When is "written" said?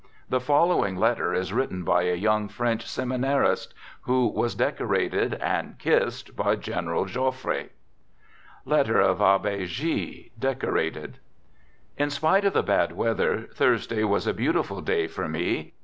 1.53-1.83